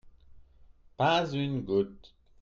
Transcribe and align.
Pas 0.97 1.29
une 1.31 1.61
goutte. 1.63 2.15